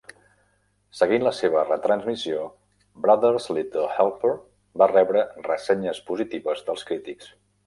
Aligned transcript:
Seguint 0.99 1.25
la 1.25 1.33
seva 1.39 1.65
retransmissió, 1.67 2.47
"Brother's 3.03 3.45
Little 3.59 3.85
Helper" 3.99 4.33
va 4.83 4.89
rebre 4.95 5.27
ressenyes 5.51 6.03
positives 6.11 6.67
dels 6.73 6.89
crítics. 6.91 7.31